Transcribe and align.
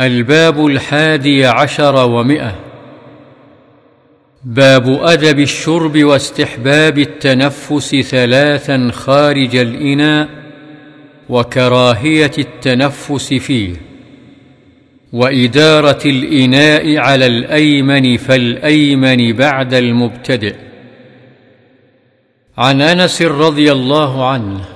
الباب 0.00 0.66
الحادي 0.66 1.46
عشر 1.46 2.06
ومئة. 2.06 2.54
باب 4.44 4.88
أدب 5.02 5.40
الشرب 5.40 6.04
واستحباب 6.04 6.98
التنفس 6.98 7.96
ثلاثا 7.96 8.90
خارج 8.92 9.56
الإناء 9.56 10.28
وكراهية 11.28 12.30
التنفس 12.38 13.34
فيه. 13.34 13.72
وإدارة 15.12 16.00
الإناء 16.06 16.96
على 16.96 17.26
الأيمن 17.26 18.16
فالأيمن 18.16 19.32
بعد 19.32 19.74
المبتدئ. 19.74 20.54
عن 22.58 22.80
أنس 22.80 23.22
رضي 23.22 23.72
الله 23.72 24.28
عنه 24.28 24.73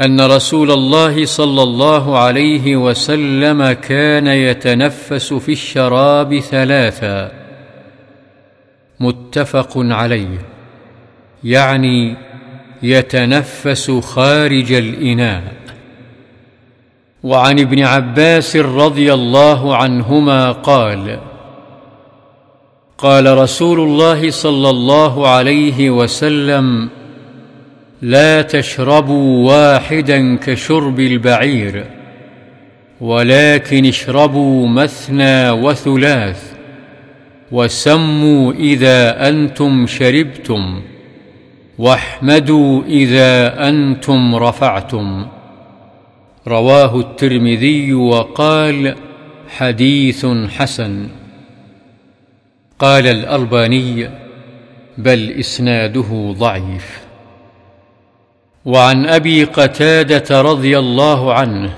أن 0.00 0.20
رسول 0.20 0.70
الله 0.70 1.26
صلى 1.26 1.62
الله 1.62 2.18
عليه 2.18 2.76
وسلم 2.76 3.72
كان 3.72 4.26
يتنفس 4.26 5.32
في 5.34 5.52
الشراب 5.52 6.38
ثلاثا. 6.38 7.32
متفق 9.00 9.72
عليه. 9.76 10.38
يعني 11.44 12.16
يتنفس 12.82 13.90
خارج 13.90 14.72
الإناء. 14.72 15.54
وعن 17.22 17.60
ابن 17.60 17.82
عباس 17.82 18.56
رضي 18.56 19.14
الله 19.14 19.76
عنهما 19.76 20.52
قال 20.52 21.18
قال 22.98 23.38
رسول 23.38 23.80
الله 23.80 24.30
صلى 24.30 24.70
الله 24.70 25.28
عليه 25.28 25.90
وسلم 25.90 26.90
لا 28.04 28.42
تشربوا 28.42 29.52
واحدا 29.52 30.36
كشرب 30.36 31.00
البعير 31.00 31.84
ولكن 33.00 33.86
اشربوا 33.86 34.68
مثنى 34.68 35.50
وثلاث 35.50 36.52
وسموا 37.52 38.52
إذا 38.52 39.28
أنتم 39.28 39.86
شربتم 39.86 40.82
واحمدوا 41.78 42.82
إذا 42.82 43.68
أنتم 43.68 44.34
رفعتم. 44.34 45.26
رواه 46.48 47.00
الترمذي 47.00 47.94
وقال 47.94 48.94
حديث 49.48 50.26
حسن. 50.26 51.08
قال 52.78 53.06
الألباني 53.06 54.10
بل 54.98 55.30
إسناده 55.30 56.34
ضعيف. 56.38 57.03
وعن 58.64 59.06
أبي 59.06 59.44
قتادة 59.44 60.40
رضي 60.40 60.78
الله 60.78 61.34
عنه 61.34 61.70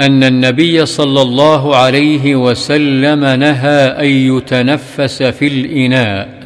أن 0.00 0.24
النبي 0.24 0.86
صلى 0.86 1.22
الله 1.22 1.76
عليه 1.76 2.36
وسلم 2.36 3.24
نهى 3.24 3.84
أن 3.86 4.06
يتنفس 4.36 5.22
في 5.22 5.46
الإناء 5.46 6.40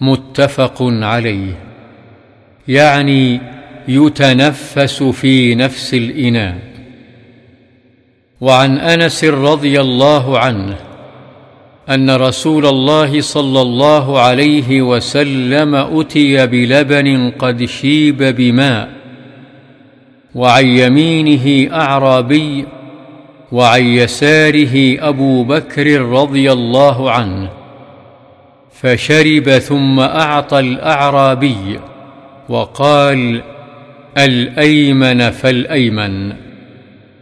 متفق 0.00 0.76
عليه 0.82 1.54
يعني 2.68 3.40
يتنفس 3.88 5.02
في 5.02 5.54
نفس 5.54 5.94
الإناء. 5.94 6.58
وعن 8.40 8.78
أنس 8.78 9.24
رضي 9.24 9.80
الله 9.80 10.38
عنه 10.38 10.76
أن 11.88 12.10
رسول 12.10 12.66
الله 12.66 13.20
صلى 13.20 13.60
الله 13.60 14.20
عليه 14.20 14.82
وسلم 14.82 15.74
أتي 15.74 16.46
بلبن 16.46 17.30
قد 17.38 17.64
شيب 17.64 18.22
بماء 18.22 18.88
وعن 20.34 20.66
يمينه 20.66 21.74
أعرابي 21.74 22.66
وعن 23.52 23.86
يساره 23.86 24.96
أبو 25.08 25.44
بكر 25.44 26.00
رضي 26.00 26.52
الله 26.52 27.10
عنه 27.10 27.50
فشرب 28.72 29.50
ثم 29.50 30.00
أعطى 30.00 30.58
الأعرابي 30.60 31.80
وقال 32.48 33.42
الأيمن 34.18 35.30
فالأيمن 35.30 36.32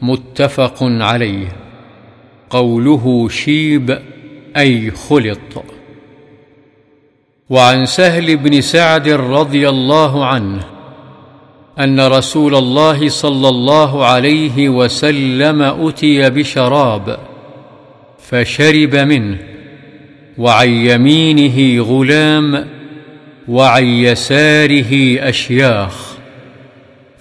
متفق 0.03 0.77
عليه 0.83 1.49
قوله 2.51 3.29
شيب 3.29 3.99
أي 4.59 4.91
خلط. 4.91 5.65
وعن 7.51 7.87
سهل 7.87 8.37
بن 8.37 8.61
سعد 8.61 9.09
رضي 9.09 9.69
الله 9.69 10.27
عنه 10.27 10.65
أن 11.79 12.01
رسول 12.01 12.55
الله 12.55 13.09
صلى 13.09 13.49
الله 13.49 14.05
عليه 14.07 14.69
وسلم 14.69 15.63
أتي 15.63 16.31
بشراب 16.31 17.19
فشرب 18.19 18.97
منه 18.97 19.39
وعن 20.39 20.69
يمينه 20.69 21.83
غلام 21.83 22.69
وعن 23.49 23.85
يساره 23.85 25.19
أشياخ. 25.29 26.19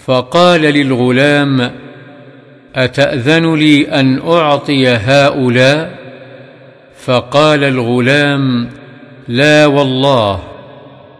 فقال 0.06 0.62
للغلام 0.62 1.72
أتأذن 2.76 3.56
لي 3.56 3.88
أن 3.88 4.20
أعطي 4.20 4.88
هؤلاء؟ 4.88 5.97
فقال 7.08 7.64
الغلام 7.64 8.70
لا 9.28 9.66
والله 9.66 10.40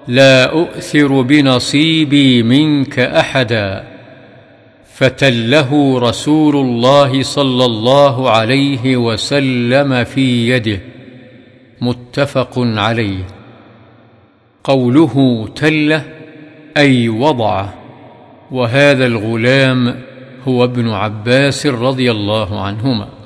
لا 0.08 0.52
أؤثر 0.52 1.22
بنصيبي 1.22 2.44
منك 2.44 3.00
أحدا. 3.00 3.84
فتله 4.94 6.00
رسول 6.00 6.56
الله 6.56 7.24
صلى 7.24 7.66
الله 7.66 8.30
عليه 8.30 8.98
وسلم 8.98 10.04
في 10.04 10.50
يده. 10.50 10.80
متفق 11.82 12.54
عليه. 12.58 13.24
قوله 14.64 15.48
تله 15.56 16.04
أي 16.78 17.10
وضعه 17.10 17.74
وهذا 18.52 19.06
الغلام 19.06 19.96
هو 20.48 20.64
ابن 20.64 20.90
عباس 20.90 21.68
رضي 21.68 22.12
الله 22.12 22.62
عنهما. 22.62 23.17